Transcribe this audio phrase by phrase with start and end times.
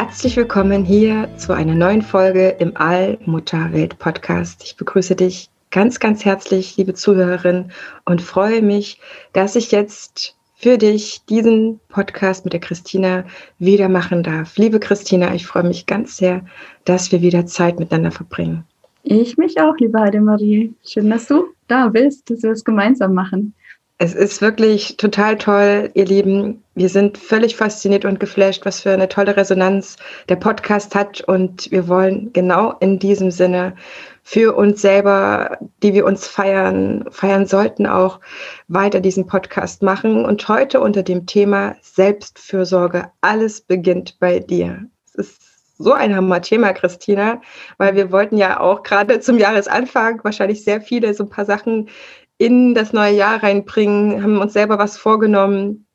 [0.00, 4.62] Herzlich willkommen hier zu einer neuen Folge im Allmutterwelt-Podcast.
[4.62, 7.72] Ich begrüße dich ganz, ganz herzlich, liebe Zuhörerin,
[8.04, 9.00] und freue mich,
[9.32, 13.24] dass ich jetzt für dich diesen Podcast mit der Christina
[13.58, 14.56] wieder machen darf.
[14.56, 16.42] Liebe Christina, ich freue mich ganz sehr,
[16.84, 18.62] dass wir wieder Zeit miteinander verbringen.
[19.02, 20.74] Ich mich auch, liebe Heidemarie.
[20.86, 23.52] Schön, dass du da bist, dass wir es gemeinsam machen.
[24.00, 26.62] Es ist wirklich total toll, ihr Lieben.
[26.78, 29.96] Wir sind völlig fasziniert und geflasht, was für eine tolle Resonanz
[30.28, 31.20] der Podcast hat.
[31.20, 33.74] Und wir wollen genau in diesem Sinne
[34.22, 38.20] für uns selber, die wir uns feiern, feiern sollten, auch
[38.68, 40.24] weiter diesen Podcast machen.
[40.24, 43.10] Und heute unter dem Thema Selbstfürsorge.
[43.22, 44.86] Alles beginnt bei dir.
[45.04, 45.42] Es ist
[45.78, 47.42] so ein Hammer-Thema, Christina,
[47.78, 51.88] weil wir wollten ja auch gerade zum Jahresanfang wahrscheinlich sehr viele so ein paar Sachen
[52.36, 55.87] in das neue Jahr reinbringen, haben uns selber was vorgenommen.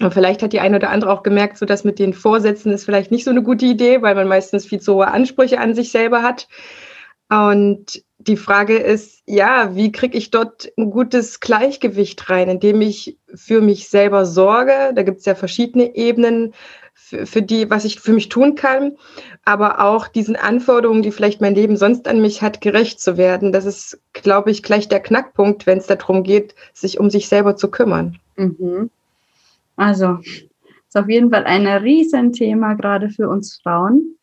[0.00, 2.84] Und vielleicht hat die eine oder andere auch gemerkt, so dass mit den Vorsätzen ist
[2.84, 5.90] vielleicht nicht so eine gute Idee, weil man meistens viel zu hohe Ansprüche an sich
[5.90, 6.48] selber hat.
[7.28, 13.18] Und die Frage ist, ja, wie kriege ich dort ein gutes Gleichgewicht rein, indem ich
[13.34, 14.92] für mich selber sorge?
[14.94, 16.54] Da gibt es ja verschiedene Ebenen,
[16.94, 18.96] für, für die, was ich für mich tun kann,
[19.44, 23.52] aber auch diesen Anforderungen, die vielleicht mein Leben sonst an mich hat, gerecht zu werden.
[23.52, 27.56] Das ist, glaube ich, gleich der Knackpunkt, wenn es darum geht, sich um sich selber
[27.56, 28.18] zu kümmern.
[28.36, 28.90] Mhm.
[29.80, 34.16] Also, ist auf jeden Fall ein Riesenthema, gerade für uns Frauen.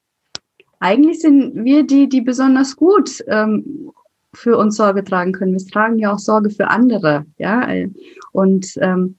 [0.79, 3.91] Eigentlich sind wir die, die besonders gut ähm,
[4.33, 5.53] für uns Sorge tragen können.
[5.53, 7.67] Wir tragen ja auch Sorge für andere, ja.
[8.33, 9.17] Und ähm,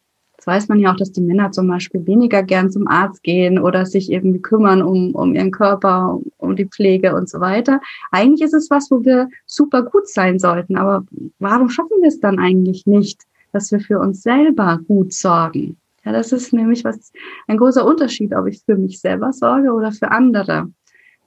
[0.48, 3.84] weiß man ja auch, dass die Männer zum Beispiel weniger gern zum Arzt gehen oder
[3.84, 7.80] sich irgendwie kümmern um, um ihren Körper, um, um die Pflege und so weiter.
[8.12, 10.76] Eigentlich ist es was, wo wir super gut sein sollten.
[10.76, 11.04] Aber
[11.38, 13.22] warum schaffen wir es dann eigentlich nicht,
[13.52, 15.76] dass wir für uns selber gut sorgen?
[16.08, 17.12] Ja, das ist nämlich was,
[17.48, 20.72] ein großer Unterschied, ob ich für mich selber sorge oder für andere.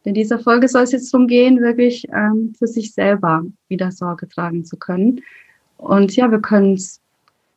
[0.04, 4.28] In dieser Folge soll es jetzt darum gehen, wirklich ähm, für sich selber wieder Sorge
[4.28, 5.22] tragen zu können.
[5.78, 7.00] Und ja, wir können es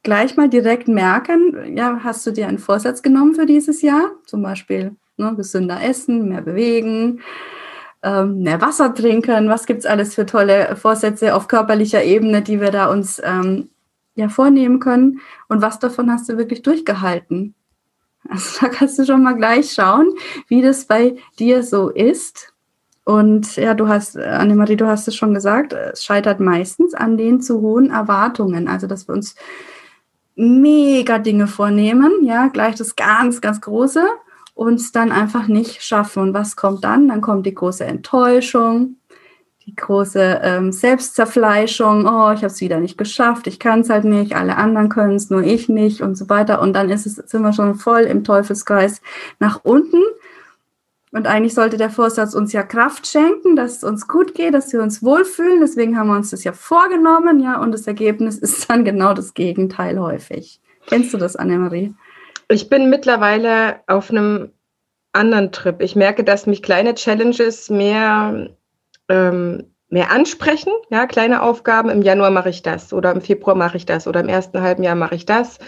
[0.02, 4.10] gleich mal direkt merken, ja, hast du dir einen Vorsatz genommen für dieses Jahr?
[4.26, 7.20] Zum Beispiel ne, gesünder essen, mehr bewegen,
[8.02, 9.48] ähm, mehr Wasser trinken.
[9.48, 13.70] Was gibt es alles für tolle Vorsätze auf körperlicher Ebene, die wir da uns ähm,
[14.14, 15.20] ja vornehmen können?
[15.48, 17.54] Und was davon hast du wirklich durchgehalten?
[18.26, 20.14] Also da kannst du schon mal gleich schauen,
[20.48, 22.54] wie das bei dir so ist.
[23.04, 27.42] Und ja, du hast, Annemarie, du hast es schon gesagt, es scheitert meistens an den
[27.42, 28.66] zu hohen Erwartungen.
[28.66, 29.34] Also, dass wir uns
[30.36, 34.06] mega Dinge vornehmen, ja, gleich das ganz, ganz Große
[34.54, 36.22] und dann einfach nicht schaffen.
[36.22, 37.08] Und was kommt dann?
[37.08, 38.97] Dann kommt die große Enttäuschung,
[39.66, 44.04] die große ähm, Selbstzerfleischung, oh, ich habe es wieder nicht geschafft, ich kann es halt
[44.04, 46.60] nicht, alle anderen können es, nur ich nicht und so weiter.
[46.60, 49.00] Und dann ist es, sind wir schon voll im Teufelskreis
[49.38, 50.03] nach unten
[51.14, 54.72] und eigentlich sollte der Vorsatz uns ja Kraft schenken, dass es uns gut geht, dass
[54.72, 55.60] wir uns wohlfühlen.
[55.60, 57.60] Deswegen haben wir uns das ja vorgenommen, ja.
[57.60, 60.60] Und das Ergebnis ist dann genau das Gegenteil häufig.
[60.86, 61.94] Kennst du das, Annemarie?
[62.48, 64.50] Ich bin mittlerweile auf einem
[65.12, 65.80] anderen Trip.
[65.80, 68.50] Ich merke, dass mich kleine Challenges mehr,
[69.09, 70.72] ähm, mehr ansprechen.
[70.91, 71.88] Ja, kleine Aufgaben.
[71.88, 74.82] Im Januar mache ich das oder im Februar mache ich das oder im ersten halben
[74.82, 75.59] Jahr mache ich das.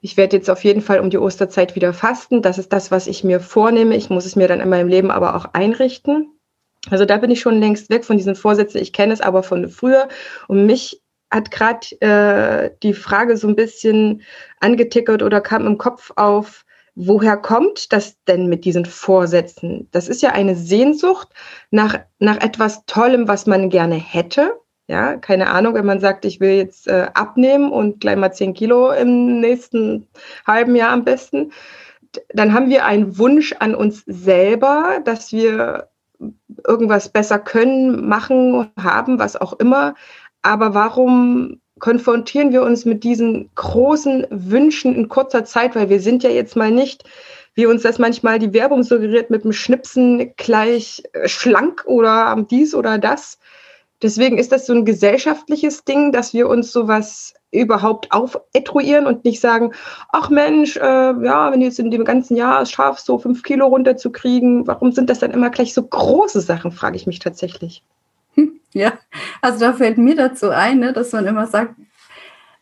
[0.00, 2.42] Ich werde jetzt auf jeden Fall um die Osterzeit wieder fasten.
[2.42, 3.96] Das ist das, was ich mir vornehme.
[3.96, 6.28] Ich muss es mir dann in meinem Leben aber auch einrichten.
[6.90, 8.80] Also da bin ich schon längst weg von diesen Vorsätzen.
[8.80, 10.08] Ich kenne es aber von früher.
[10.48, 11.00] Und mich
[11.30, 14.22] hat gerade äh, die Frage so ein bisschen
[14.60, 19.88] angetickert oder kam im Kopf auf, woher kommt das denn mit diesen Vorsätzen?
[19.92, 21.28] Das ist ja eine Sehnsucht
[21.70, 24.58] nach, nach etwas Tollem, was man gerne hätte.
[24.88, 28.52] Ja, keine Ahnung, wenn man sagt, ich will jetzt äh, abnehmen und gleich mal 10
[28.52, 30.08] Kilo im nächsten
[30.46, 31.52] halben Jahr am besten,
[32.34, 35.88] dann haben wir einen Wunsch an uns selber, dass wir
[36.66, 39.94] irgendwas besser können, machen, haben, was auch immer.
[40.42, 45.74] Aber warum konfrontieren wir uns mit diesen großen Wünschen in kurzer Zeit?
[45.74, 47.04] Weil wir sind ja jetzt mal nicht,
[47.54, 52.74] wie uns das manchmal die Werbung suggeriert, mit dem Schnipsen gleich äh, schlank oder dies
[52.74, 53.38] oder das,
[54.02, 59.40] Deswegen ist das so ein gesellschaftliches Ding, dass wir uns sowas überhaupt aufetruieren und nicht
[59.40, 59.72] sagen,
[60.08, 63.44] ach Mensch, äh, ja, wenn du jetzt in dem ganzen Jahr es schaffst, so fünf
[63.44, 67.84] Kilo runterzukriegen, warum sind das dann immer gleich so große Sachen, frage ich mich tatsächlich.
[68.74, 68.94] Ja,
[69.40, 71.74] also da fällt mir dazu ein, ne, dass man immer sagt,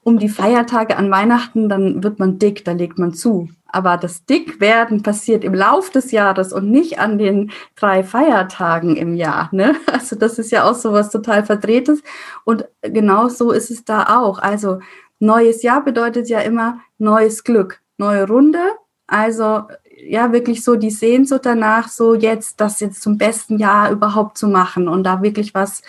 [0.03, 3.49] um die Feiertage an Weihnachten, dann wird man dick, da legt man zu.
[3.67, 9.15] Aber das Dickwerden passiert im Lauf des Jahres und nicht an den drei Feiertagen im
[9.15, 9.49] Jahr.
[9.53, 9.77] Ne?
[9.93, 12.03] Also das ist ja auch so was total Verdrehtes.
[12.45, 14.39] Und genau so ist es da auch.
[14.39, 14.81] Also
[15.19, 18.61] neues Jahr bedeutet ja immer neues Glück, neue Runde.
[19.07, 19.65] Also
[20.07, 24.49] ja, wirklich so die Sehnsucht danach, so jetzt das jetzt zum besten Jahr überhaupt zu
[24.49, 25.83] machen und da wirklich was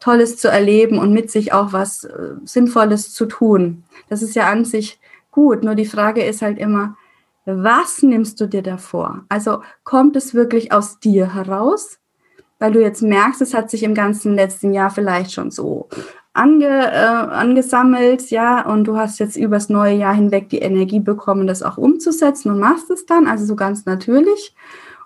[0.00, 3.84] Tolles zu erleben und mit sich auch was äh, Sinnvolles zu tun.
[4.08, 5.64] Das ist ja an sich gut.
[5.64, 6.96] Nur die Frage ist halt immer,
[7.44, 9.24] was nimmst du dir davor?
[9.28, 11.98] Also kommt es wirklich aus dir heraus?
[12.58, 15.88] Weil du jetzt merkst, es hat sich im ganzen letzten Jahr vielleicht schon so
[16.36, 21.46] ange, äh, angesammelt, ja, und du hast jetzt übers neue Jahr hinweg die Energie bekommen,
[21.46, 24.54] das auch umzusetzen und machst es dann, also so ganz natürlich.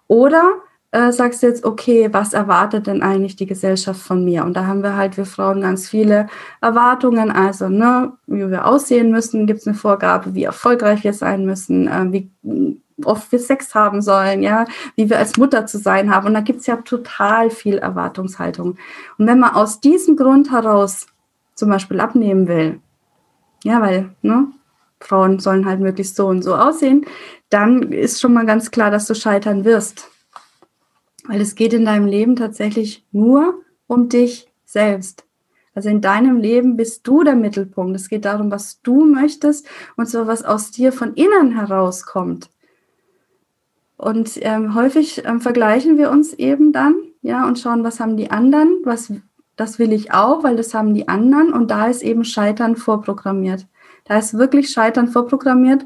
[0.08, 0.54] Oder
[0.92, 4.44] äh, sagst du jetzt, okay, was erwartet denn eigentlich die Gesellschaft von mir?
[4.44, 6.26] Und da haben wir halt, wir Frauen, ganz viele
[6.60, 11.44] Erwartungen, also ne, wie wir aussehen müssen, gibt es eine Vorgabe, wie erfolgreich wir sein
[11.44, 12.30] müssen, äh, wie
[13.04, 14.66] oft wir Sex haben sollen, ja,
[14.96, 16.26] wie wir als Mutter zu sein haben.
[16.26, 18.76] Und da gibt es ja total viel Erwartungshaltung.
[19.18, 21.06] Und wenn man aus diesem Grund heraus
[21.60, 22.80] zum Beispiel abnehmen will,
[23.62, 24.48] ja, weil ne,
[24.98, 27.06] Frauen sollen halt möglichst so und so aussehen,
[27.50, 30.08] dann ist schon mal ganz klar, dass du scheitern wirst.
[31.28, 35.24] Weil es geht in deinem Leben tatsächlich nur um dich selbst.
[35.74, 37.94] Also in deinem Leben bist du der Mittelpunkt.
[37.94, 42.50] Es geht darum, was du möchtest und so was aus dir von innen herauskommt.
[43.96, 48.30] Und ähm, häufig ähm, vergleichen wir uns eben dann, ja, und schauen, was haben die
[48.30, 49.12] anderen, was
[49.60, 51.52] das will ich auch, weil das haben die anderen.
[51.52, 53.66] Und da ist eben Scheitern vorprogrammiert.
[54.06, 55.84] Da ist wirklich Scheitern vorprogrammiert,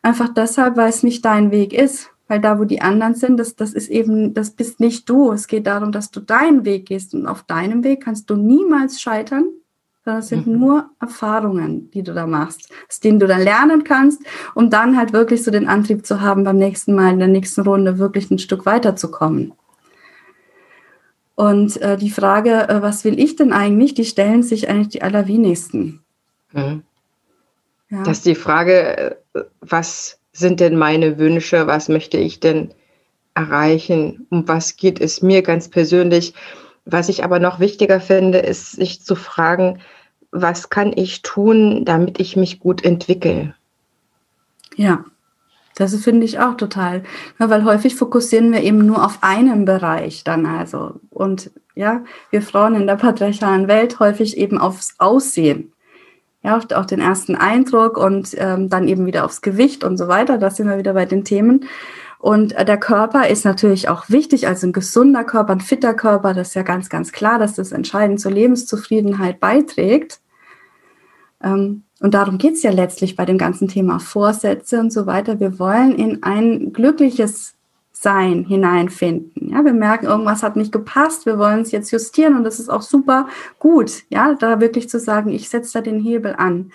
[0.00, 2.10] einfach deshalb, weil es nicht dein Weg ist.
[2.28, 5.32] Weil da, wo die anderen sind, das, das ist eben, das bist nicht du.
[5.32, 7.12] Es geht darum, dass du deinen Weg gehst.
[7.12, 9.48] Und auf deinem Weg kannst du niemals scheitern,
[10.04, 10.60] sondern es sind mhm.
[10.60, 14.22] nur Erfahrungen, die du da machst, aus denen du dann lernen kannst,
[14.54, 17.62] um dann halt wirklich so den Antrieb zu haben, beim nächsten Mal in der nächsten
[17.62, 19.52] Runde wirklich ein Stück weiterzukommen.
[21.34, 25.02] Und äh, die Frage, äh, was will ich denn eigentlich, die stellen sich eigentlich die
[25.02, 26.02] allerwenigsten.
[26.52, 26.82] Mhm.
[27.90, 28.02] Ja.
[28.04, 32.72] Das ist die Frage, äh, was sind denn meine Wünsche, was möchte ich denn
[33.34, 36.34] erreichen, um was geht es mir ganz persönlich.
[36.84, 39.80] Was ich aber noch wichtiger finde, ist sich zu fragen,
[40.32, 43.54] was kann ich tun, damit ich mich gut entwickle?
[44.76, 45.04] Ja,
[45.80, 47.02] das finde ich auch total,
[47.38, 52.42] ja, weil häufig fokussieren wir eben nur auf einen Bereich dann also und ja, wir
[52.42, 55.72] Frauen in der patriarchalen Welt häufig eben aufs Aussehen
[56.42, 60.38] ja, auch den ersten Eindruck und ähm, dann eben wieder aufs Gewicht und so weiter.
[60.38, 61.66] Da sind wir wieder bei den Themen.
[62.18, 66.34] Und äh, der Körper ist natürlich auch wichtig, also ein gesunder Körper, ein fitter Körper,
[66.34, 70.20] das ist ja ganz, ganz klar, dass das entscheidend zur Lebenszufriedenheit beiträgt.
[71.42, 75.40] Ähm, und darum geht's ja letztlich bei dem ganzen Thema Vorsätze und so weiter.
[75.40, 77.54] Wir wollen in ein glückliches
[77.92, 79.50] sein hineinfinden.
[79.50, 82.70] Ja, wir merken, irgendwas hat nicht gepasst, wir wollen es jetzt justieren und das ist
[82.70, 83.28] auch super
[83.58, 86.72] gut, ja, da wirklich zu sagen, ich setze da den Hebel an.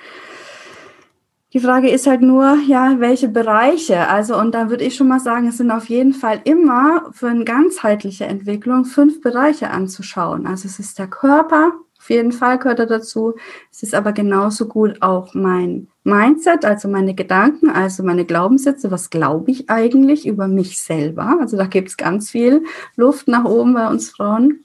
[1.54, 4.10] Die Frage ist halt nur, ja, welche Bereiche?
[4.10, 7.30] Also, und da würde ich schon mal sagen, es sind auf jeden Fall immer für
[7.30, 10.48] eine ganzheitliche Entwicklung fünf Bereiche anzuschauen.
[10.48, 11.72] Also, es ist der Körper,
[12.06, 13.34] auf jeden Fall gehört er dazu.
[13.72, 18.92] Es ist aber genauso gut auch mein Mindset, also meine Gedanken, also meine Glaubenssätze.
[18.92, 21.40] Was glaube ich eigentlich über mich selber?
[21.42, 22.64] Also da gibt es ganz viel
[22.96, 24.64] Luft nach oben bei uns Frauen.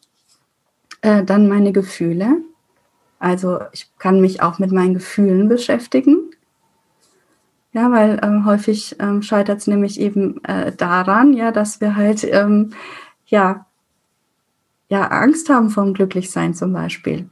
[1.01, 2.43] Äh, dann meine Gefühle.
[3.19, 6.33] Also ich kann mich auch mit meinen Gefühlen beschäftigen.
[7.73, 12.23] Ja, weil äh, häufig ähm, scheitert es nämlich eben äh, daran, ja, dass wir halt
[12.23, 12.75] ähm,
[13.25, 13.65] ja
[14.91, 17.31] ja, Angst haben vom Glücklichsein zum Beispiel.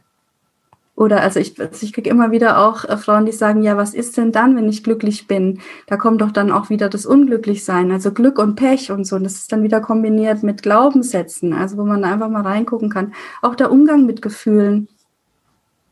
[0.95, 3.95] Oder also ich, also ich kriege immer wieder auch äh, Frauen, die sagen, ja, was
[3.95, 5.61] ist denn dann, wenn ich glücklich bin?
[5.87, 9.17] Da kommt doch dann auch wieder das Unglücklichsein, also Glück und Pech und so.
[9.17, 13.13] Und das ist dann wieder kombiniert mit Glaubenssätzen, also wo man einfach mal reingucken kann.
[13.43, 14.89] Auch der Umgang mit Gefühlen.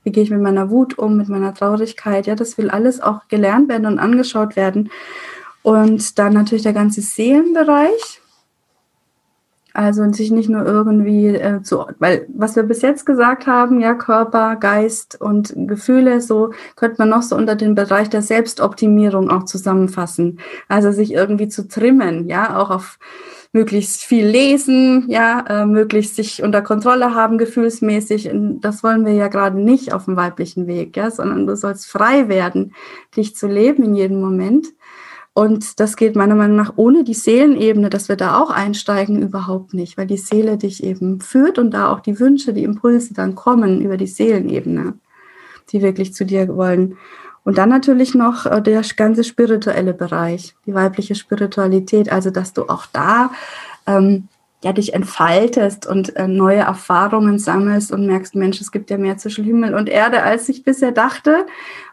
[0.03, 2.27] Wie gehe ich mit meiner Wut um, mit meiner Traurigkeit?
[2.27, 4.91] Ja, das will alles auch gelernt werden und angeschaut werden.
[5.63, 8.21] Und dann natürlich der ganze Seelenbereich
[9.77, 13.95] also sich nicht nur irgendwie äh, zu, weil was wir bis jetzt gesagt haben, ja,
[13.95, 19.45] Körper, Geist und Gefühle, so könnte man noch so unter den Bereich der Selbstoptimierung auch
[19.45, 20.41] zusammenfassen.
[20.69, 22.99] Also sich irgendwie zu trimmen, ja, auch auf
[23.53, 28.31] möglichst viel lesen, ja, äh, möglichst sich unter Kontrolle haben, gefühlsmäßig.
[28.61, 32.29] Das wollen wir ja gerade nicht auf dem weiblichen Weg, ja, sondern du sollst frei
[32.29, 32.75] werden,
[33.17, 34.69] dich zu leben in jedem Moment.
[35.37, 39.75] Und das geht meiner Meinung nach ohne die Seelenebene, dass wir da auch einsteigen, überhaupt
[39.75, 43.35] nicht, weil die Seele dich eben führt und da auch die Wünsche, die Impulse dann
[43.35, 44.95] kommen über die Seelenebene,
[45.71, 46.97] die wirklich zu dir wollen.
[47.45, 52.71] Und dann natürlich noch äh, der ganze spirituelle Bereich, die weibliche Spiritualität, also dass du
[52.71, 53.31] auch da
[53.87, 54.29] ähm,
[54.65, 59.19] ja, dich entfaltest und äh, neue Erfahrungen sammelst und merkst, Mensch, es gibt ja mehr
[59.19, 61.45] zwischen Himmel und Erde, als ich bisher dachte.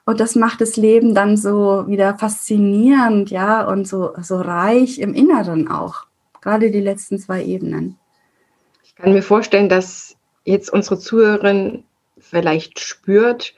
[0.06, 5.14] Und das macht das Leben dann so wieder faszinierend, ja, und so, so reich im
[5.14, 6.06] Inneren auch.
[6.42, 7.98] Gerade die letzten zwei Ebenen.
[8.84, 11.86] Ich kann mir vorstellen, dass jetzt unsere Zuhörerin
[12.18, 13.54] vielleicht spürt,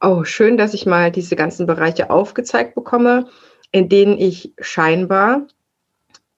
[0.00, 3.28] oh, schön, dass ich mal diese ganzen Bereiche aufgezeigt bekomme,
[3.70, 5.46] in denen ich scheinbar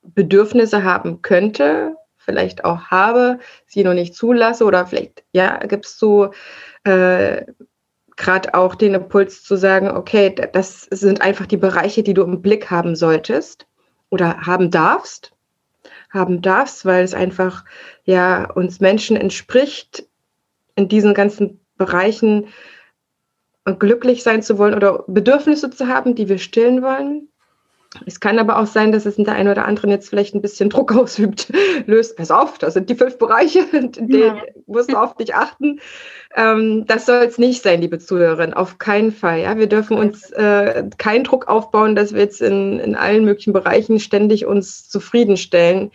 [0.03, 5.99] Bedürfnisse haben könnte, vielleicht auch habe, sie noch nicht zulasse oder vielleicht, ja, gibt es
[5.99, 6.33] so
[6.85, 7.43] äh,
[8.17, 12.43] gerade auch den Impuls zu sagen, okay, das sind einfach die Bereiche, die du im
[12.43, 13.67] Blick haben solltest
[14.11, 15.33] oder haben darfst,
[16.11, 17.65] haben darfst, weil es einfach
[18.05, 20.07] ja uns Menschen entspricht,
[20.77, 22.49] in diesen ganzen Bereichen
[23.79, 27.29] glücklich sein zu wollen oder Bedürfnisse zu haben, die wir stillen wollen.
[28.07, 30.43] Es kann aber auch sein, dass es in der einen oder anderen jetzt vielleicht ein
[30.43, 31.53] bisschen Druck ausübt,
[31.87, 32.17] löst.
[32.17, 34.43] Pass auf, das sind die fünf Bereiche, in denen ja.
[34.67, 35.81] musst du auf dich achten.
[36.35, 39.41] Ähm, das soll es nicht sein, liebe Zuhörerin, auf keinen Fall.
[39.41, 43.53] Ja, wir dürfen uns äh, keinen Druck aufbauen, dass wir jetzt in, in allen möglichen
[43.53, 45.91] Bereichen ständig uns zufriedenstellen.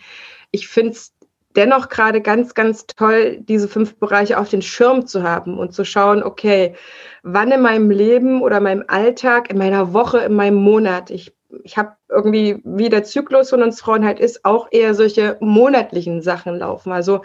[0.50, 1.12] Ich finde es
[1.56, 5.84] dennoch gerade ganz, ganz toll, diese fünf Bereiche auf den Schirm zu haben und zu
[5.84, 6.74] schauen, okay,
[7.22, 11.32] wann in meinem Leben oder meinem Alltag, in meiner Woche, in meinem Monat, ich,
[11.64, 16.22] ich habe irgendwie, wie der Zyklus von uns Frauen halt ist, auch eher solche monatlichen
[16.22, 16.92] Sachen laufen.
[16.92, 17.22] Also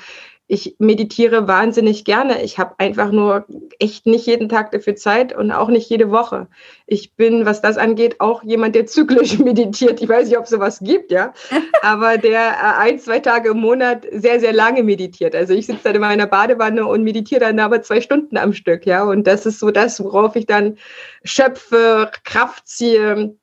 [0.48, 2.44] ich meditiere wahnsinnig gerne.
[2.44, 3.46] Ich habe einfach nur
[3.80, 6.48] echt nicht jeden Tag dafür Zeit und auch nicht jede Woche.
[6.86, 10.02] Ich bin, was das angeht, auch jemand, der zyklisch meditiert.
[10.02, 11.34] Ich weiß nicht, ob es sowas gibt, ja,
[11.82, 15.36] aber der äh, ein, zwei Tage im Monat sehr, sehr lange meditiert.
[15.36, 18.86] Also ich sitze dann in meiner Badewanne und meditiere dann aber zwei Stunden am Stück,
[18.86, 19.04] ja.
[19.04, 20.78] Und das ist so das, worauf ich dann
[21.24, 23.36] schöpfe, Kraft ziehe.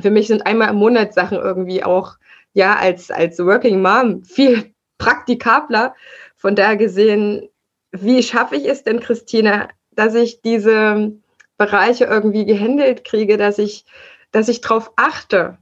[0.00, 2.16] Für mich sind einmal im Monat Sachen irgendwie auch,
[2.52, 5.94] ja, als, als Working Mom viel praktikabler
[6.36, 7.48] von daher gesehen,
[7.92, 11.12] wie schaffe ich es denn, Christina, dass ich diese
[11.56, 13.84] Bereiche irgendwie gehandelt kriege, dass ich,
[14.30, 15.58] dass ich darauf achte,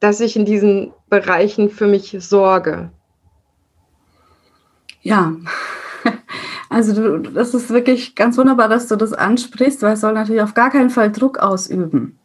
[0.00, 2.90] dass ich in diesen Bereichen für mich sorge?
[5.02, 5.34] Ja,
[6.70, 10.54] also das ist wirklich ganz wunderbar, dass du das ansprichst, weil es soll natürlich auf
[10.54, 12.18] gar keinen Fall Druck ausüben.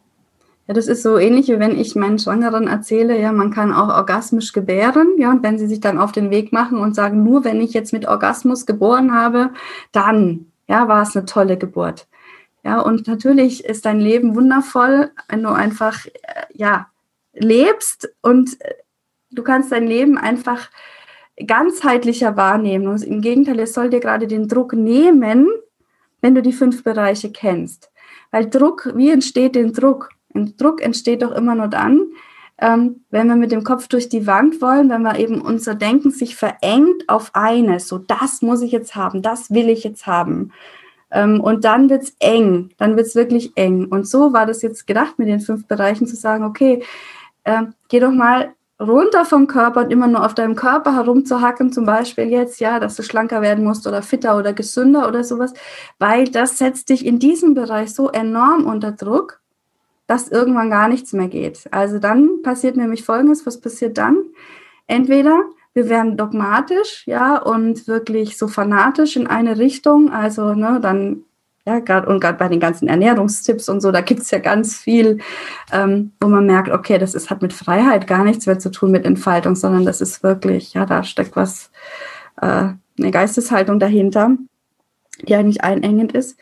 [0.67, 3.89] Ja, das ist so ähnlich, wie wenn ich meinen Schwangeren erzähle, ja, man kann auch
[3.89, 7.43] orgasmisch gebären, ja, und wenn sie sich dann auf den Weg machen und sagen, nur
[7.43, 9.49] wenn ich jetzt mit Orgasmus geboren habe,
[9.91, 12.07] dann, ja, war es eine tolle Geburt.
[12.63, 16.87] Ja, und natürlich ist dein Leben wundervoll, wenn du einfach, äh, ja,
[17.33, 18.75] lebst und äh,
[19.31, 20.69] du kannst dein Leben einfach
[21.45, 22.87] ganzheitlicher wahrnehmen.
[22.87, 25.49] Und im Gegenteil, es soll dir gerade den Druck nehmen,
[26.21, 27.91] wenn du die fünf Bereiche kennst.
[28.31, 30.09] Weil Druck, wie entsteht den Druck?
[30.33, 32.01] Und Druck entsteht doch immer nur dann,
[32.59, 36.11] ähm, wenn wir mit dem Kopf durch die Wand wollen, wenn wir eben unser Denken
[36.11, 40.51] sich verengt auf eines, so das muss ich jetzt haben, das will ich jetzt haben.
[41.11, 43.85] Ähm, und dann wird es eng, dann wird es wirklich eng.
[43.85, 46.83] Und so war das jetzt gedacht mit den fünf Bereichen zu sagen, okay,
[47.43, 51.85] äh, geh doch mal runter vom Körper und immer nur auf deinem Körper herumzuhacken, zum
[51.85, 55.53] Beispiel jetzt, ja, dass du schlanker werden musst oder fitter oder gesünder oder sowas,
[55.99, 59.42] weil das setzt dich in diesem Bereich so enorm unter Druck,
[60.13, 61.63] dass irgendwann gar nichts mehr geht.
[61.71, 64.17] Also dann passiert nämlich Folgendes, was passiert dann?
[64.85, 65.41] Entweder
[65.73, 71.23] wir werden dogmatisch, ja, und wirklich so fanatisch in eine Richtung, also ne, dann
[71.65, 74.75] ja, gerade und gerade bei den ganzen Ernährungstipps und so, da gibt es ja ganz
[74.77, 75.17] viel,
[75.71, 78.91] ähm, wo man merkt, okay, das ist, hat mit Freiheit gar nichts mehr zu tun
[78.91, 81.71] mit Entfaltung, sondern das ist wirklich, ja, da steckt was,
[82.39, 84.37] äh, eine Geisteshaltung dahinter,
[85.27, 86.37] die eigentlich einengend ist.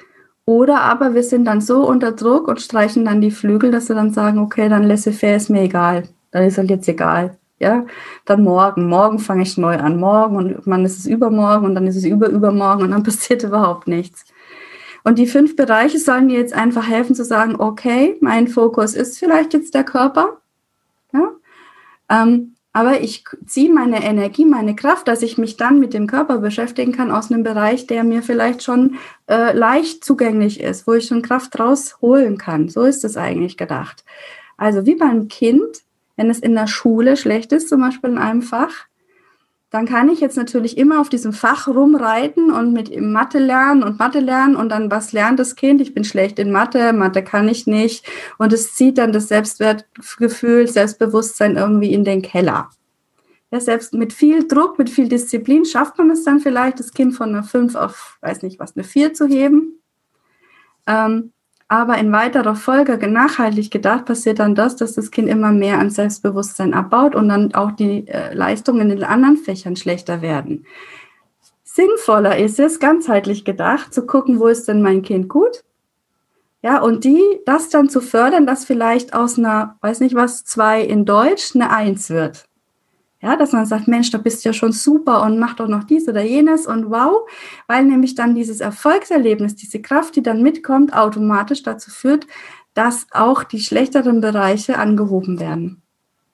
[0.46, 3.96] Oder aber wir sind dann so unter Druck und streichen dann die Flügel, dass wir
[3.96, 6.04] dann sagen, okay, dann laissez-faire ist mir egal.
[6.32, 7.38] Dann ist halt jetzt egal.
[7.60, 7.86] Ja,
[8.26, 8.88] dann morgen.
[8.88, 10.00] Morgen fange ich neu an.
[10.00, 13.88] Morgen und dann ist es übermorgen und dann ist es überübermorgen und dann passiert überhaupt
[13.88, 14.26] nichts.
[15.04, 19.18] Und die fünf Bereiche sollen mir jetzt einfach helfen zu sagen, okay, mein Fokus ist
[19.20, 20.38] vielleicht jetzt der Körper.
[21.14, 21.32] Ja?
[22.10, 26.38] Ähm, aber ich ziehe meine Energie, meine Kraft, dass ich mich dann mit dem Körper
[26.38, 28.96] beschäftigen kann aus einem Bereich, der mir vielleicht schon
[29.28, 32.70] äh, leicht zugänglich ist, wo ich schon Kraft rausholen kann.
[32.70, 34.06] So ist es eigentlich gedacht.
[34.56, 35.84] Also wie beim Kind,
[36.16, 38.86] wenn es in der Schule schlecht ist, zum Beispiel in einem Fach,
[39.72, 43.98] dann kann ich jetzt natürlich immer auf diesem Fach rumreiten und mit Mathe lernen und
[43.98, 45.80] Mathe lernen und dann was lernt das Kind?
[45.80, 48.06] Ich bin schlecht in Mathe, Mathe kann ich nicht
[48.38, 52.70] und es zieht dann das Selbstwertgefühl, Selbstbewusstsein irgendwie in den Keller.
[53.50, 57.16] Ja, selbst mit viel Druck, mit viel Disziplin schafft man es dann vielleicht, das Kind
[57.16, 59.80] von einer 5 auf, weiß nicht was, eine 4 zu heben.
[60.86, 61.32] Ähm,
[61.72, 65.90] aber in weiterer Folge nachhaltig gedacht passiert dann das, dass das Kind immer mehr an
[65.90, 70.66] Selbstbewusstsein abbaut und dann auch die äh, Leistungen in den anderen Fächern schlechter werden.
[71.64, 75.64] Sinnvoller ist es, ganzheitlich gedacht, zu gucken, wo ist denn mein Kind gut?
[76.62, 80.82] Ja, und die, das dann zu fördern, dass vielleicht aus einer, weiß nicht was, zwei
[80.82, 82.50] in Deutsch eine Eins wird.
[83.22, 85.84] Ja, dass man sagt, Mensch, da bist du ja schon super und mach doch noch
[85.84, 87.30] dies oder jenes und wow,
[87.68, 92.26] weil nämlich dann dieses Erfolgserlebnis, diese Kraft, die dann mitkommt, automatisch dazu führt,
[92.74, 95.81] dass auch die schlechteren Bereiche angehoben werden.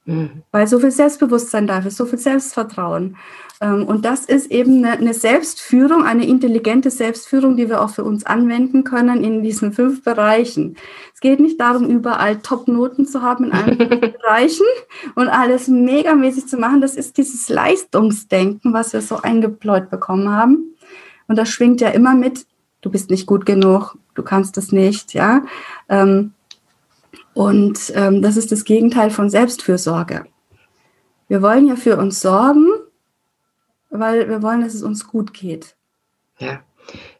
[0.07, 0.43] Mhm.
[0.51, 3.17] Weil so viel Selbstbewusstsein da ist, so viel Selbstvertrauen.
[3.59, 8.25] Ähm, und das ist eben eine Selbstführung, eine intelligente Selbstführung, die wir auch für uns
[8.25, 10.77] anwenden können in diesen fünf Bereichen.
[11.13, 14.65] Es geht nicht darum, überall Top-Noten zu haben in allen Bereichen
[15.15, 16.79] und alles megamäßig zu machen.
[16.79, 20.75] Das ist dieses Leistungsdenken, was wir so eingebläut bekommen haben.
[21.27, 22.45] Und das schwingt ja immer mit,
[22.79, 25.43] du bist nicht gut genug, du kannst es nicht, ja.
[25.89, 26.31] Ähm,
[27.37, 30.25] und ähm, das ist das Gegenteil von Selbstfürsorge.
[31.27, 32.67] Wir wollen ja für uns sorgen,
[33.91, 35.75] weil wir wollen, dass es uns gut geht.
[36.39, 36.61] Ja,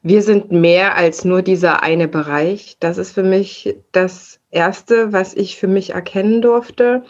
[0.02, 2.78] wir sind mehr als nur dieser eine Bereich.
[2.80, 7.04] Das ist für mich das Erste, was ich für mich erkennen durfte.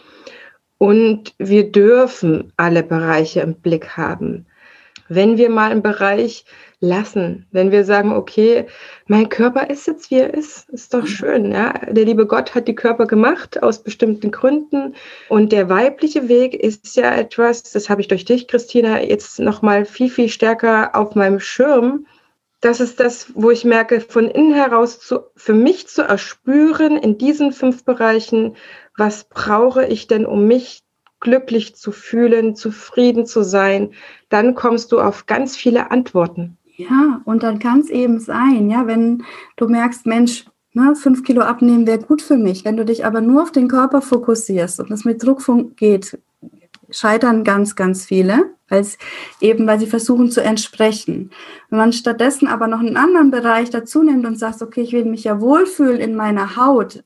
[0.76, 4.44] Und wir dürfen alle Bereiche im Blick haben.
[5.08, 6.44] Wenn wir mal einen Bereich
[6.80, 7.46] lassen.
[7.50, 8.66] Wenn wir sagen, okay,
[9.06, 11.50] mein Körper ist jetzt, wie er ist, ist doch schön.
[11.52, 11.72] Ja?
[11.88, 14.94] Der liebe Gott hat die Körper gemacht aus bestimmten Gründen.
[15.28, 19.84] Und der weibliche Weg ist ja etwas, das habe ich durch dich, Christina, jetzt nochmal
[19.84, 22.06] viel, viel stärker auf meinem Schirm.
[22.60, 27.18] Das ist das, wo ich merke, von innen heraus zu, für mich zu erspüren in
[27.18, 28.56] diesen fünf Bereichen,
[28.96, 30.82] was brauche ich denn, um mich
[31.20, 33.92] glücklich zu fühlen, zufrieden zu sein,
[34.28, 36.57] dann kommst du auf ganz viele Antworten.
[36.78, 39.24] Ja, und dann kann es eben sein, ja, wenn
[39.56, 42.64] du merkst, Mensch, ne, fünf Kilo abnehmen wäre gut für mich.
[42.64, 45.42] Wenn du dich aber nur auf den Körper fokussierst und das mit Druck
[45.74, 46.20] geht,
[46.90, 48.96] scheitern ganz, ganz viele, weil es
[49.40, 51.30] eben, weil sie versuchen zu entsprechen.
[51.68, 55.04] Wenn man stattdessen aber noch einen anderen Bereich dazu nimmt und sagt, okay, ich will
[55.04, 57.02] mich ja wohlfühlen in meiner Haut.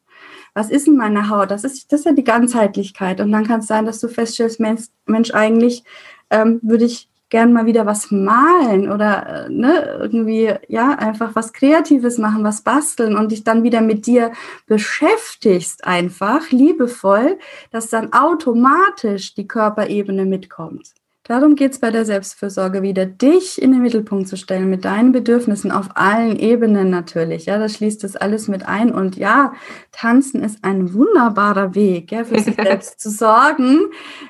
[0.53, 1.51] Was ist in meiner Haut?
[1.51, 3.23] Das ist, das ist ja die Ganzheitlichkeit.
[3.23, 5.83] Und dann kann es sein, dass du feststellst, Mensch, Mensch eigentlich
[6.29, 11.55] ähm, würde ich gern mal wieder was malen oder äh, ne, irgendwie ja einfach was
[11.55, 14.33] Kreatives machen, was basteln und dich dann wieder mit dir
[14.67, 17.39] beschäftigst, einfach liebevoll,
[17.71, 20.93] dass dann automatisch die Körperebene mitkommt.
[21.25, 25.13] Darum geht es bei der Selbstfürsorge wieder, dich in den Mittelpunkt zu stellen mit deinen
[25.13, 27.47] Bedürfnissen auf allen Ebenen natürlich.
[27.47, 28.93] Ja, das schließt das alles mit ein.
[28.93, 29.53] Und ja,
[29.93, 33.79] tanzen ist ein wunderbarer Weg, ja, für sich selbst zu sorgen,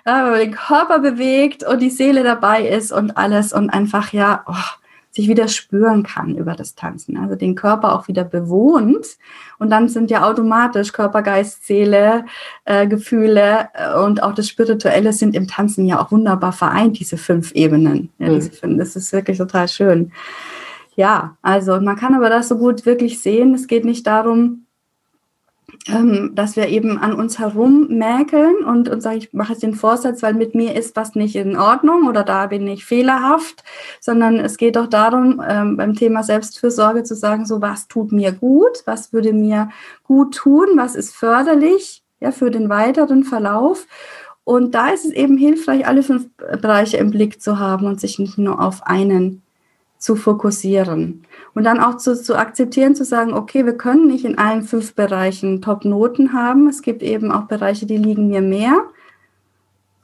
[0.07, 4.13] ja, wenn man den Körper bewegt und die Seele dabei ist und alles und einfach
[4.13, 4.82] ja, oh,
[5.13, 7.19] sich wieder spüren kann über das Tanzen.
[7.19, 9.19] Also den Körper auch wieder bewohnt.
[9.59, 12.25] Und dann sind ja automatisch Körper, Geist, Seele,
[12.65, 17.19] äh, Gefühle äh, und auch das Spirituelle sind im Tanzen ja auch wunderbar vereint, diese
[17.19, 18.09] fünf Ebenen.
[18.19, 18.35] Ja, mhm.
[18.37, 20.13] diese fünf, das ist wirklich total schön.
[20.97, 23.55] Ja, also man kann aber das so gut wirklich sehen.
[23.55, 24.67] Es geht nicht darum,
[25.89, 29.75] ähm, dass wir eben an uns herum mäkeln und, und sagen, ich mache jetzt den
[29.75, 33.65] Vorsatz, weil mit mir ist was nicht in Ordnung oder da bin ich fehlerhaft,
[34.01, 38.31] sondern es geht doch darum, ähm, beim Thema Selbstfürsorge zu sagen, so was tut mir
[38.31, 39.71] gut, was würde mir
[40.05, 43.87] gut tun, was ist förderlich ja, für den weiteren Verlauf.
[44.45, 46.29] Und da ist es eben hilfreich, alle fünf
[46.61, 49.43] Bereiche im Blick zu haben und sich nicht nur auf einen
[50.03, 51.23] zu fokussieren.
[51.55, 54.97] Und dann auch zu, zu akzeptieren, zu sagen, okay, wir können nicht in allen fünf
[54.97, 56.67] Bereichen Top-Noten haben.
[56.67, 58.83] Es gibt eben auch Bereiche, die liegen mir mehr.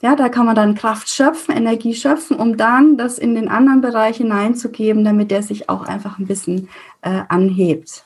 [0.00, 3.80] Ja, da kann man dann Kraft schöpfen, Energie schöpfen, um dann das in den anderen
[3.80, 6.68] Bereich hineinzugeben, damit der sich auch einfach ein bisschen
[7.02, 8.04] äh, anhebt.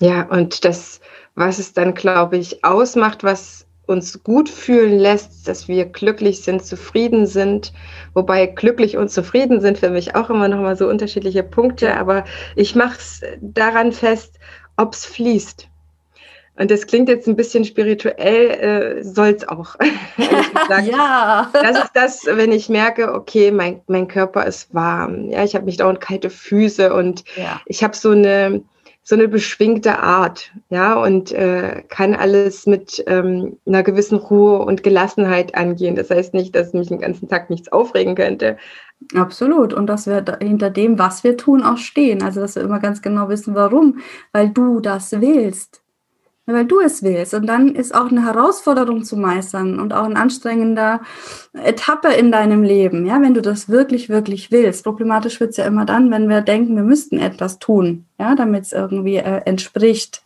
[0.00, 1.00] Ja, und das,
[1.36, 3.57] was es dann, glaube ich, ausmacht, was
[3.88, 7.72] uns gut fühlen lässt, dass wir glücklich sind, zufrieden sind.
[8.14, 11.96] Wobei glücklich und zufrieden sind für mich auch immer noch mal so unterschiedliche Punkte.
[11.96, 12.24] Aber
[12.54, 14.38] ich mache es daran fest,
[14.76, 15.68] ob es fließt.
[16.58, 19.76] Und das klingt jetzt ein bisschen spirituell, äh, soll es auch.
[20.84, 21.48] ja.
[21.52, 25.30] Das ist das, wenn ich merke, okay, mein, mein Körper ist warm.
[25.30, 27.60] Ja, ich habe nicht dauernd kalte Füße und ja.
[27.66, 28.62] ich habe so eine
[29.08, 34.82] so eine beschwingte Art, ja, und äh, kann alles mit ähm, einer gewissen Ruhe und
[34.82, 35.96] Gelassenheit angehen.
[35.96, 38.58] Das heißt nicht, dass mich den ganzen Tag nichts aufregen könnte.
[39.14, 39.72] Absolut.
[39.72, 42.22] Und dass wir hinter dem, was wir tun, auch stehen.
[42.22, 44.00] Also, dass wir immer ganz genau wissen, warum.
[44.32, 45.80] Weil du das willst
[46.54, 47.34] weil du es willst.
[47.34, 51.00] Und dann ist auch eine Herausforderung zu meistern und auch ein anstrengender
[51.52, 54.84] Etappe in deinem Leben, ja, wenn du das wirklich, wirklich willst.
[54.84, 58.64] Problematisch wird es ja immer dann, wenn wir denken, wir müssten etwas tun, ja, damit
[58.64, 60.22] es irgendwie äh, entspricht.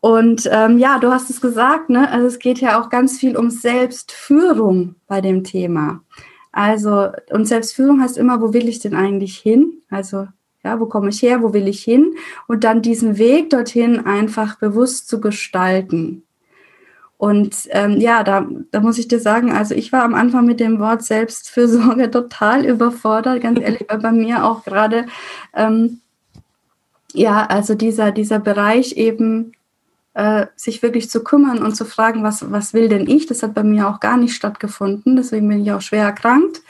[0.00, 2.10] Und ähm, ja, du hast es gesagt, ne?
[2.10, 6.02] Also es geht ja auch ganz viel um Selbstführung bei dem Thema.
[6.52, 9.80] Also, und Selbstführung heißt immer, wo will ich denn eigentlich hin?
[9.88, 10.28] Also
[10.64, 11.42] ja, wo komme ich her?
[11.42, 12.14] Wo will ich hin?
[12.46, 16.22] Und dann diesen Weg dorthin einfach bewusst zu gestalten.
[17.16, 20.60] Und ähm, ja, da, da muss ich dir sagen, also ich war am Anfang mit
[20.60, 25.06] dem Wort Selbstfürsorge total überfordert, ganz ehrlich, weil bei mir auch gerade,
[25.54, 26.00] ähm,
[27.12, 29.52] ja, also dieser, dieser Bereich eben,
[30.14, 33.54] äh, sich wirklich zu kümmern und zu fragen, was, was will denn ich, das hat
[33.54, 36.62] bei mir auch gar nicht stattgefunden, deswegen bin ich auch schwer erkrankt.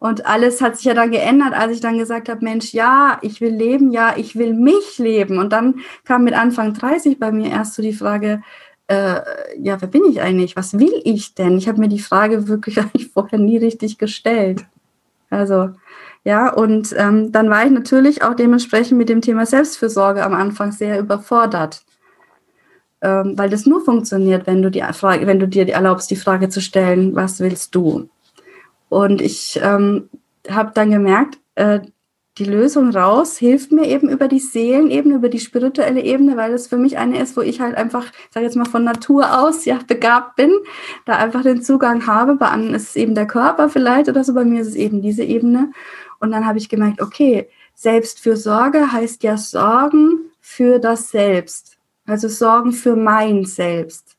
[0.00, 3.40] Und alles hat sich ja dann geändert, als ich dann gesagt habe, Mensch, ja, ich
[3.40, 5.38] will leben, ja, ich will mich leben.
[5.38, 8.42] Und dann kam mit Anfang 30 bei mir erst so die Frage,
[8.86, 9.20] äh,
[9.58, 10.56] ja, wer bin ich eigentlich?
[10.56, 11.58] Was will ich denn?
[11.58, 14.64] Ich habe mir die Frage wirklich eigentlich vorher nie richtig gestellt.
[15.30, 15.70] Also,
[16.24, 20.72] ja, und ähm, dann war ich natürlich auch dementsprechend mit dem Thema Selbstfürsorge am Anfang
[20.72, 21.82] sehr überfordert.
[23.00, 26.48] Ähm, weil das nur funktioniert, wenn du, die Frage, wenn du dir erlaubst, die Frage
[26.48, 28.08] zu stellen, was willst du?
[28.88, 30.08] Und ich ähm,
[30.48, 31.80] habe dann gemerkt, äh,
[32.38, 36.68] die Lösung raus hilft mir eben über die Seelenebene, über die spirituelle Ebene, weil es
[36.68, 39.80] für mich eine ist, wo ich halt einfach, sage jetzt mal von Natur aus, ja,
[39.86, 40.52] begabt bin,
[41.04, 42.36] da einfach den Zugang habe.
[42.36, 45.02] Bei anderen ist es eben der Körper vielleicht oder so, bei mir ist es eben
[45.02, 45.72] diese Ebene.
[46.20, 51.76] Und dann habe ich gemerkt, okay, Selbstfürsorge heißt ja Sorgen für das Selbst.
[52.06, 54.17] Also Sorgen für mein Selbst.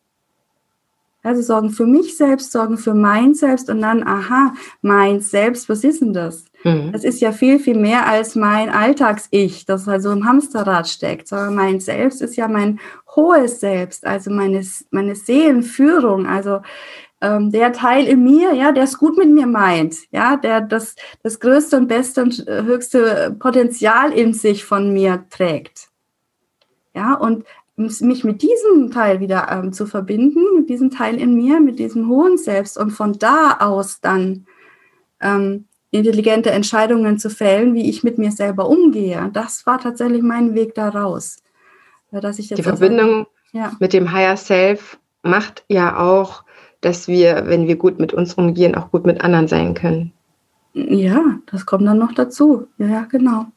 [1.30, 5.84] Also Sorgen für mich selbst, Sorgen für mein Selbst und dann, aha, mein Selbst, was
[5.84, 6.46] ist denn das?
[6.64, 6.92] Mhm.
[6.92, 11.54] Das ist ja viel, viel mehr als mein Alltags-Ich, das also im Hamsterrad steckt, sondern
[11.54, 12.80] mein Selbst ist ja mein
[13.16, 16.62] hohes Selbst, also meine, meine Seelenführung, also
[17.22, 20.96] ähm, der Teil in mir, ja, der es gut mit mir meint, ja, der das,
[21.22, 25.90] das größte und beste und äh, höchste Potenzial in sich von mir trägt.
[26.96, 27.46] Ja, und
[27.80, 32.10] mich mit diesem Teil wieder ähm, zu verbinden, mit diesem Teil in mir, mit diesem
[32.10, 34.46] hohen Selbst und von da aus dann
[35.22, 39.30] ähm, intelligente Entscheidungen zu fällen, wie ich mit mir selber umgehe.
[39.34, 41.38] Das war tatsächlich mein Weg daraus.
[42.12, 43.72] Dass ich Die Verbindung ja.
[43.80, 46.44] mit dem Higher Self macht ja auch,
[46.82, 50.14] dass wir, wenn wir gut mit uns umgehen, auch gut mit anderen sein können.
[50.74, 52.68] Ja, das kommt dann noch dazu.
[52.78, 53.48] Ja genau.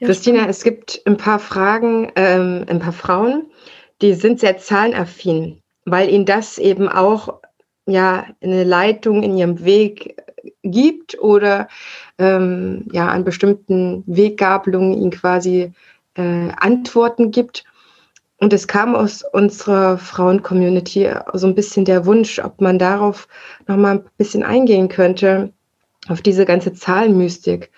[0.00, 0.50] Ja, Christina, stimmt.
[0.50, 3.46] es gibt ein paar Fragen, ähm, ein paar Frauen,
[4.00, 7.40] die sind sehr zahlenaffin, weil ihnen das eben auch
[7.86, 10.16] ja eine Leitung in ihrem Weg
[10.62, 11.68] gibt oder
[12.18, 15.72] ähm, ja an bestimmten Weggabelungen ihnen quasi
[16.14, 17.64] äh, Antworten gibt.
[18.38, 23.28] Und es kam aus unserer Frauen-Community so ein bisschen der Wunsch, ob man darauf
[23.68, 25.52] noch mal ein bisschen eingehen könnte,
[26.08, 27.70] auf diese ganze Zahlenmystik.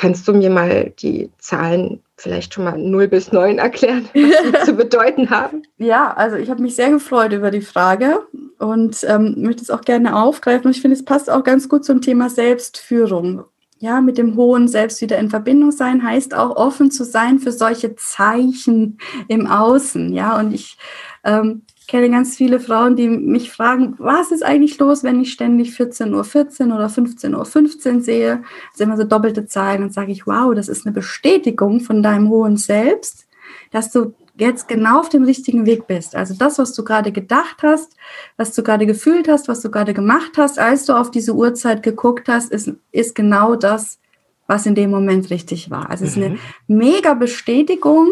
[0.00, 4.64] Kannst du mir mal die Zahlen vielleicht schon mal 0 bis 9 erklären, was sie
[4.64, 5.64] zu bedeuten haben?
[5.76, 8.20] Ja, also ich habe mich sehr gefreut über die Frage
[8.58, 10.64] und ähm, möchte es auch gerne aufgreifen.
[10.64, 13.44] Und ich finde, es passt auch ganz gut zum Thema Selbstführung.
[13.78, 17.52] Ja, mit dem hohen Selbst wieder in Verbindung sein heißt auch offen zu sein für
[17.52, 18.96] solche Zeichen
[19.28, 20.14] im Außen.
[20.14, 20.78] Ja, und ich
[21.24, 25.70] ähm, kenne ganz viele Frauen, die mich fragen, was ist eigentlich los, wenn ich ständig
[25.70, 28.42] 14.14 Uhr 14 oder 15.15 Uhr 15 sehe.
[28.70, 29.80] Das sind immer so doppelte Zahlen.
[29.80, 33.26] Dann sage ich, wow, das ist eine Bestätigung von deinem hohen Selbst,
[33.72, 36.14] dass du jetzt genau auf dem richtigen Weg bist.
[36.14, 37.96] Also das, was du gerade gedacht hast,
[38.36, 41.82] was du gerade gefühlt hast, was du gerade gemacht hast, als du auf diese Uhrzeit
[41.82, 43.98] geguckt hast, ist, ist genau das,
[44.46, 45.90] was in dem Moment richtig war.
[45.90, 46.08] Also mhm.
[46.08, 46.38] es ist eine mhm.
[46.68, 48.08] mega Bestätigung,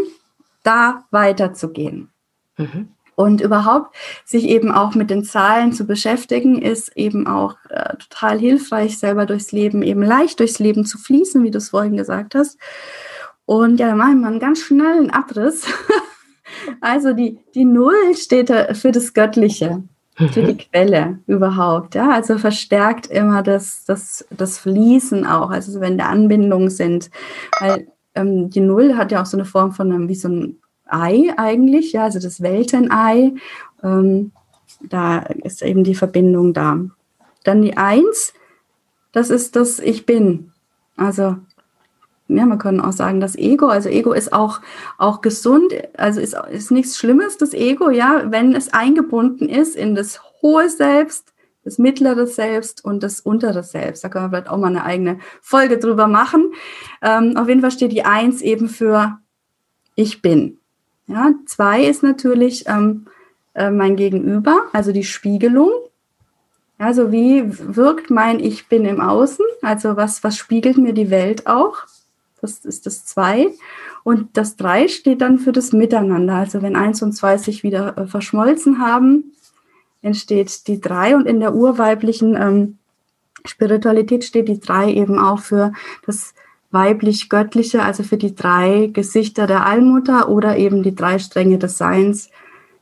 [0.65, 2.11] da weiterzugehen.
[2.59, 2.89] Mhm.
[3.19, 8.39] Und überhaupt sich eben auch mit den Zahlen zu beschäftigen, ist eben auch äh, total
[8.39, 12.37] hilfreich, selber durchs Leben, eben leicht durchs Leben zu fließen, wie du es vorhin gesagt
[12.37, 12.61] hast.
[13.45, 15.67] Und ja, dann machen wir einen ganz schnellen Abriss.
[16.81, 19.83] also die, die Null steht für das Göttliche,
[20.15, 20.57] für die.
[20.71, 21.97] Quelle überhaupt.
[21.97, 22.13] Ja?
[22.13, 27.11] Also verstärkt immer das, das, das Fließen auch, also wenn da Anbindungen sind.
[27.59, 30.61] Weil ähm, die Null hat ja auch so eine Form von einem, wie so ein
[30.89, 33.35] Ei eigentlich, ja, also das Weltenei.
[33.83, 34.33] Ähm,
[34.81, 36.79] da ist eben die Verbindung da.
[37.45, 38.33] Dann die Eins,
[39.13, 40.53] das ist das Ich bin.
[40.97, 41.37] Also
[42.29, 44.61] ja, man kann auch sagen, das Ego, also Ego ist auch,
[44.99, 49.95] auch gesund, also ist, ist nichts Schlimmes, das Ego, ja, wenn es eingebunden ist in
[49.95, 51.33] das hohe Selbst,
[51.65, 54.05] das mittlere Selbst und das untere Selbst.
[54.05, 56.53] Da können wir vielleicht auch mal eine eigene Folge drüber machen.
[57.03, 59.19] Ähm, auf jeden Fall steht die Eins eben für
[59.95, 60.59] Ich bin.
[61.09, 63.07] Ja, zwei ist natürlich ähm,
[63.55, 65.71] äh, mein Gegenüber, also die Spiegelung.
[66.77, 69.45] Also wie wirkt mein Ich bin im Außen?
[69.63, 71.79] Also was, was spiegelt mir die Welt auch?
[72.41, 73.49] Das ist das zwei.
[74.05, 76.35] Und das drei steht dann für das Miteinander.
[76.35, 79.33] Also wenn eins und zwei sich wieder äh, verschmolzen haben,
[80.03, 81.17] entsteht die drei.
[81.17, 82.79] Und in der urweiblichen ähm,
[83.45, 85.73] Spiritualität steht die drei eben auch für
[86.07, 86.35] das
[86.71, 92.31] weiblich-göttliche, also für die drei Gesichter der Allmutter oder eben die drei Stränge des Seins,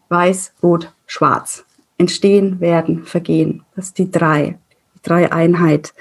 [0.09, 1.65] weiß, rot, schwarz.
[1.99, 3.65] Entstehen, werden, vergehen.
[3.75, 4.59] Das ist die drei,
[4.97, 5.95] die drei Einheit.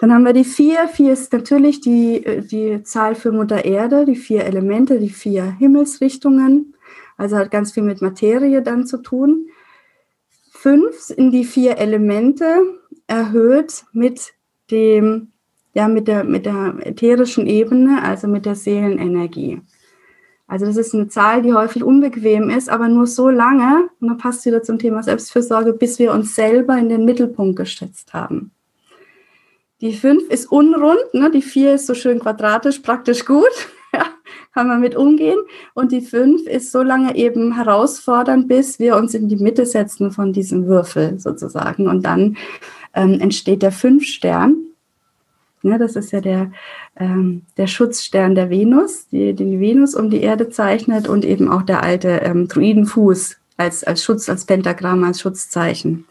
[0.00, 0.88] Dann haben wir die vier.
[0.88, 6.74] Vier ist natürlich die, die Zahl für Mutter Erde, die vier Elemente, die vier Himmelsrichtungen.
[7.16, 9.46] Also hat ganz viel mit Materie dann zu tun.
[10.50, 12.44] Fünf in die vier Elemente
[13.06, 14.32] erhöht mit
[14.70, 15.32] dem
[15.74, 19.60] ja mit der, mit der ätherischen Ebene, also mit der Seelenenergie.
[20.46, 24.14] Also das ist eine Zahl, die häufig unbequem ist, aber nur so lange, und da
[24.14, 28.52] passt wieder zum Thema Selbstfürsorge, bis wir uns selber in den Mittelpunkt gesetzt haben.
[29.80, 31.30] Die 5 ist unrund, ne?
[31.30, 33.50] die 4 ist so schön quadratisch, praktisch gut,
[33.92, 34.04] ja,
[34.52, 35.38] kann man mit umgehen.
[35.72, 40.12] Und die 5 ist so lange eben herausfordernd, bis wir uns in die Mitte setzen
[40.12, 41.88] von diesem Würfel sozusagen.
[41.88, 42.36] Und dann
[42.94, 44.63] ähm, entsteht der 5-Stern.
[45.64, 46.52] Ne, das ist ja der,
[46.94, 51.62] ähm, der Schutzstern der Venus, die, die Venus um die Erde zeichnet und eben auch
[51.62, 56.04] der alte ähm, Druidenfuß als, als Schutz, als Pentagramm, als Schutzzeichen.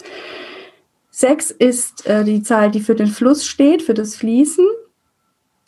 [1.11, 4.65] Sechs ist äh, die Zahl, die für den Fluss steht, für das Fließen,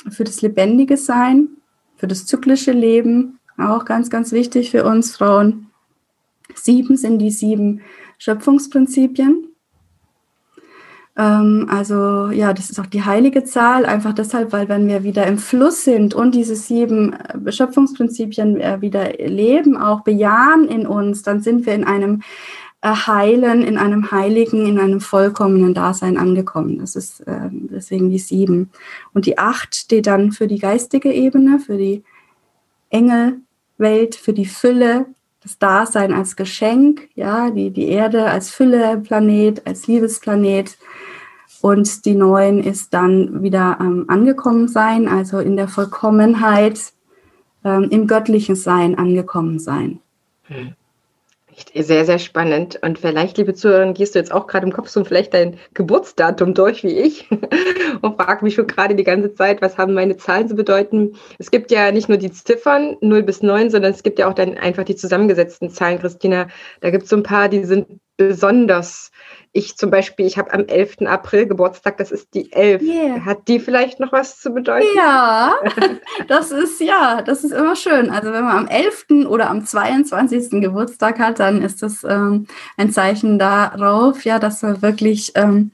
[0.10, 1.50] für das lebendige Sein,
[1.95, 5.67] für das zyklische Leben, auch ganz, ganz wichtig für uns Frauen.
[6.56, 7.82] Sieben sind die sieben
[8.17, 9.55] Schöpfungsprinzipien.
[11.17, 15.25] Ähm, also ja, das ist auch die heilige Zahl, einfach deshalb, weil wenn wir wieder
[15.28, 21.23] im Fluss sind und diese sieben äh, Schöpfungsprinzipien äh, wieder leben, auch bejahen in uns,
[21.23, 22.21] dann sind wir in einem
[22.82, 26.80] äh, Heilen, in einem heiligen, in einem vollkommenen Dasein angekommen.
[26.80, 28.69] Das ist äh, deswegen die sieben.
[29.13, 32.04] Und die acht steht dann für die geistige Ebene, für die
[32.89, 35.06] Engelwelt, für die Fülle,
[35.41, 40.78] das Dasein als Geschenk, ja, die, die Erde als Fülle-Planet, als Liebesplanet.
[41.65, 46.80] Und die neun ist dann wieder ähm, angekommen sein, also in der Vollkommenheit,
[47.63, 49.99] ähm, im göttlichen Sein angekommen sein.
[50.43, 50.75] Hm.
[51.73, 52.78] Sehr, sehr spannend.
[52.84, 56.54] Und vielleicht, liebe Zuhörer, gehst du jetzt auch gerade im Kopf so vielleicht dein Geburtsdatum
[56.54, 57.28] durch wie ich
[58.01, 61.13] und frag mich schon gerade die ganze Zeit, was haben meine Zahlen zu bedeuten.
[61.39, 64.36] Es gibt ja nicht nur die Ziffern 0 bis 9, sondern es gibt ja auch
[64.36, 66.47] dann einfach die zusammengesetzten Zahlen, Christina.
[66.82, 69.12] Da gibt es so ein paar, die sind besonders
[69.56, 70.98] ich zum Beispiel, ich habe am 11.
[71.06, 72.82] April Geburtstag, das ist die 11.
[72.82, 73.24] Yeah.
[73.24, 74.86] Hat die vielleicht noch was zu bedeuten?
[74.98, 75.54] Ja,
[76.28, 78.10] das ist ja, das ist immer schön.
[78.10, 79.28] Also wenn man am 11.
[79.28, 80.62] oder am 22.
[80.62, 85.72] Geburtstag hat, dann ist das ähm, ein Zeichen darauf, ja, dass man wirklich ähm,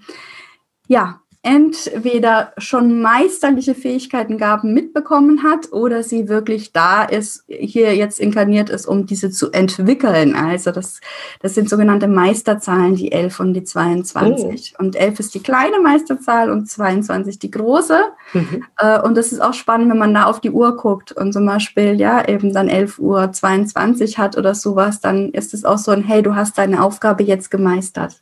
[0.87, 8.19] ja, entweder schon meisterliche Fähigkeiten Gaben mitbekommen hat oder sie wirklich da ist, hier jetzt
[8.19, 10.35] inkarniert ist, um diese zu entwickeln.
[10.35, 11.01] Also das,
[11.39, 14.75] das sind sogenannte Meisterzahlen, die 11 und die 22.
[14.77, 14.83] Oh.
[14.83, 17.99] Und 11 ist die kleine Meisterzahl und 22 die große.
[18.33, 18.63] Mhm.
[18.77, 21.47] Äh, und das ist auch spannend, wenn man da auf die Uhr guckt und zum
[21.47, 25.89] Beispiel, ja, eben dann 11 Uhr 22 hat oder sowas, dann ist es auch so
[25.89, 28.21] ein, hey, du hast deine Aufgabe jetzt gemeistert.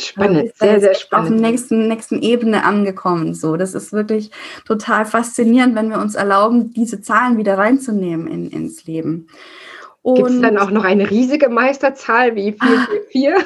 [0.00, 1.32] Spannend, sehr, sehr spannend.
[1.32, 3.34] Auf der nächsten, nächsten Ebene angekommen.
[3.34, 4.30] So, das ist wirklich
[4.64, 9.28] total faszinierend, wenn wir uns erlauben, diese Zahlen wieder reinzunehmen in, ins Leben.
[10.14, 13.44] Gibt es dann auch noch eine riesige Meisterzahl wie 444?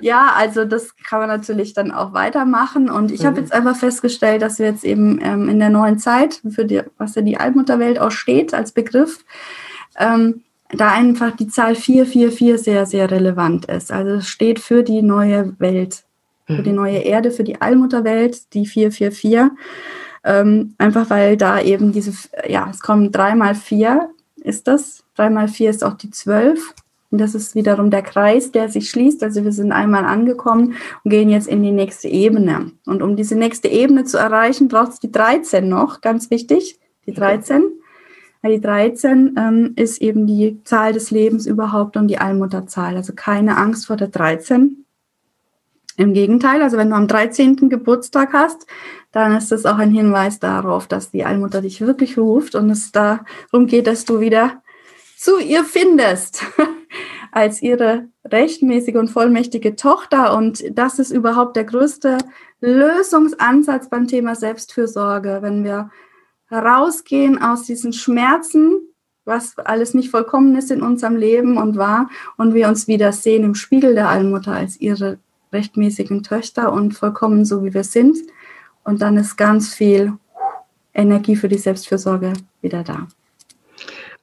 [0.00, 2.88] ja, also das kann man natürlich dann auch weitermachen.
[2.88, 3.26] Und ich mhm.
[3.26, 6.82] habe jetzt einfach festgestellt, dass wir jetzt eben ähm, in der neuen Zeit, für die,
[6.98, 9.24] was ja die Altmutterwelt auch steht als Begriff,
[9.98, 13.92] ähm, da einfach die Zahl 444 sehr, sehr relevant ist.
[13.92, 16.04] Also es steht für die neue Welt,
[16.46, 16.76] für die mhm.
[16.76, 19.50] neue Erde, für die Allmutterwelt, die 444.
[20.24, 22.12] Ähm, einfach weil da eben diese,
[22.48, 25.04] ja, es kommen dreimal vier, ist das.
[25.14, 26.74] Dreimal vier ist auch die zwölf.
[27.10, 29.22] Und das ist wiederum der Kreis, der sich schließt.
[29.22, 30.74] Also wir sind einmal angekommen
[31.04, 32.72] und gehen jetzt in die nächste Ebene.
[32.84, 37.12] Und um diese nächste Ebene zu erreichen, braucht es die 13 noch, ganz wichtig, die
[37.12, 37.62] 13.
[38.48, 42.96] Die 13 ähm, ist eben die Zahl des Lebens überhaupt und die Allmutterzahl.
[42.96, 44.84] Also keine Angst vor der 13.
[45.98, 47.70] Im Gegenteil, also wenn du am 13.
[47.70, 48.66] Geburtstag hast,
[49.12, 52.92] dann ist das auch ein Hinweis darauf, dass die Allmutter dich wirklich ruft und es
[52.92, 54.62] darum geht, dass du wieder
[55.16, 56.44] zu ihr findest
[57.32, 60.36] als ihre rechtmäßige und vollmächtige Tochter.
[60.36, 62.18] Und das ist überhaupt der größte
[62.60, 65.90] Lösungsansatz beim Thema Selbstfürsorge, wenn wir
[66.48, 68.80] herausgehen aus diesen Schmerzen,
[69.24, 73.44] was alles nicht vollkommen ist in unserem Leben und war, und wir uns wieder sehen
[73.44, 75.18] im Spiegel der Allmutter als ihre
[75.52, 78.18] rechtmäßigen Töchter und vollkommen so, wie wir sind.
[78.84, 80.12] Und dann ist ganz viel
[80.94, 83.08] Energie für die Selbstfürsorge wieder da.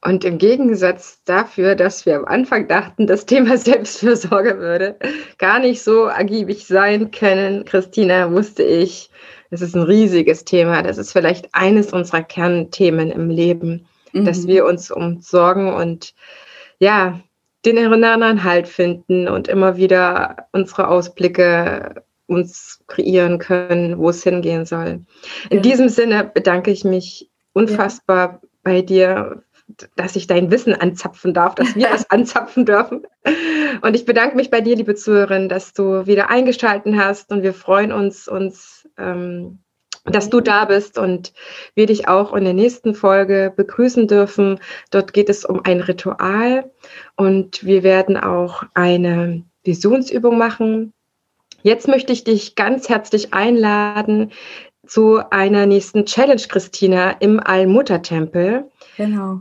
[0.04, 4.96] Und im Gegensatz dafür, dass wir am Anfang dachten, das Thema Selbstfürsorge würde
[5.38, 9.10] gar nicht so ergiebig sein können, Christina, wusste ich,
[9.50, 10.82] es ist ein riesiges Thema.
[10.82, 14.24] Das ist vielleicht eines unserer Kernthemen im Leben, mhm.
[14.26, 16.14] dass wir uns um Sorgen und
[16.78, 17.20] ja,
[17.64, 24.66] den inneren Halt finden und immer wieder unsere Ausblicke uns kreieren können, wo es hingehen
[24.66, 25.00] soll.
[25.48, 25.60] In ja.
[25.60, 28.48] diesem Sinne bedanke ich mich unfassbar ja.
[28.62, 29.43] bei dir,
[29.96, 33.06] dass ich dein Wissen anzapfen darf, dass wir das anzapfen dürfen.
[33.82, 37.54] Und ich bedanke mich bei dir, liebe Zuhörerin, dass du wieder eingeschaltet hast und wir
[37.54, 39.58] freuen uns, uns ähm,
[40.04, 41.32] dass du da bist und
[41.74, 44.60] wir dich auch in der nächsten Folge begrüßen dürfen.
[44.90, 46.70] Dort geht es um ein Ritual
[47.16, 50.92] und wir werden auch eine Visionsübung machen.
[51.62, 54.32] Jetzt möchte ich dich ganz herzlich einladen
[54.86, 58.70] zu einer nächsten Challenge, Christina, im Allmuttertempel.
[58.98, 59.40] Genau.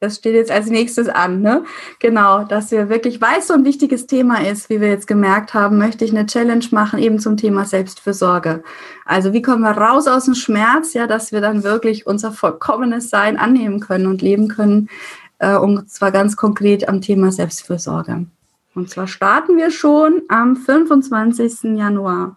[0.00, 1.64] Das steht jetzt als nächstes an, ne?
[1.98, 5.54] Genau, dass wir wirklich, weil es so ein wichtiges Thema ist, wie wir jetzt gemerkt
[5.54, 8.62] haben, möchte ich eine Challenge machen, eben zum Thema Selbstfürsorge.
[9.04, 13.10] Also wie kommen wir raus aus dem Schmerz, ja, dass wir dann wirklich unser vollkommenes
[13.10, 14.88] Sein annehmen können und leben können,
[15.40, 18.26] äh, und zwar ganz konkret am Thema Selbstfürsorge.
[18.76, 21.76] Und zwar starten wir schon am 25.
[21.76, 22.36] Januar.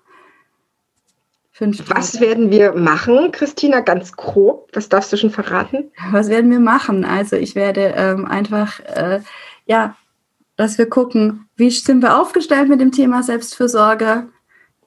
[1.60, 4.70] Was werden wir machen, Christina, ganz grob?
[4.74, 5.92] Was darfst du schon verraten?
[6.12, 7.04] Was werden wir machen?
[7.04, 9.20] Also ich werde ähm, einfach, äh,
[9.66, 9.96] ja,
[10.56, 14.30] dass wir gucken, wie sind wir aufgestellt mit dem Thema Selbstfürsorge?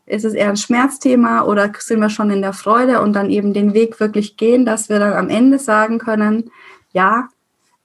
[0.06, 3.52] Ist es eher ein Schmerzthema oder sind wir schon in der Freude und dann eben
[3.52, 6.50] den Weg wirklich gehen, dass wir dann am Ende sagen können,
[6.92, 7.28] ja,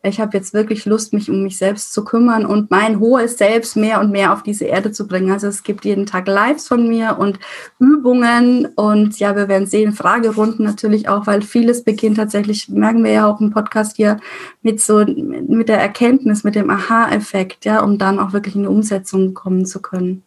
[0.02, 3.76] ich habe jetzt wirklich Lust, mich um mich selbst zu kümmern und mein hohes Selbst
[3.76, 5.32] mehr und mehr auf diese Erde zu bringen.
[5.32, 7.38] Also es gibt jeden Tag Lives von mir und
[7.80, 13.12] Übungen und ja, wir werden sehen, Fragerunden natürlich auch, weil vieles beginnt tatsächlich, merken wir
[13.12, 14.22] ja auch im Podcast hier,
[14.62, 18.70] mit so, mit der Erkenntnis, mit dem Aha-Effekt, ja, um dann auch wirklich in die
[18.70, 20.24] Umsetzung kommen zu können.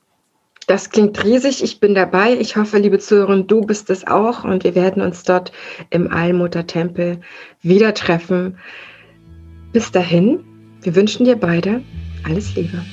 [0.67, 1.63] Das klingt riesig.
[1.65, 2.35] Ich bin dabei.
[2.35, 4.45] Ich hoffe, liebe Zuhörer, du bist es auch.
[4.45, 5.51] Und wir werden uns dort
[5.91, 7.21] im Allmutter-Tempel
[7.63, 8.59] wieder treffen.
[9.73, 10.41] Bis dahin,
[10.83, 11.83] wir wünschen dir beide
[12.25, 12.85] alles Liebe.